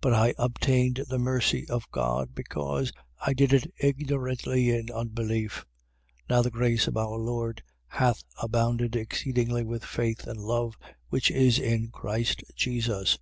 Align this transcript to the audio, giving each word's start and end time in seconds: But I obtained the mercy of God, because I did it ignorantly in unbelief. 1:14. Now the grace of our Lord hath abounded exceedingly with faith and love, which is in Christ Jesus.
But 0.00 0.14
I 0.14 0.32
obtained 0.38 1.04
the 1.10 1.18
mercy 1.18 1.68
of 1.68 1.86
God, 1.90 2.34
because 2.34 2.92
I 3.20 3.34
did 3.34 3.52
it 3.52 3.70
ignorantly 3.78 4.70
in 4.70 4.90
unbelief. 4.90 5.66
1:14. 6.30 6.30
Now 6.30 6.40
the 6.40 6.50
grace 6.50 6.86
of 6.88 6.96
our 6.96 7.18
Lord 7.18 7.62
hath 7.88 8.24
abounded 8.38 8.96
exceedingly 8.96 9.62
with 9.64 9.84
faith 9.84 10.26
and 10.26 10.40
love, 10.40 10.78
which 11.10 11.30
is 11.30 11.58
in 11.58 11.88
Christ 11.90 12.42
Jesus. 12.56 13.18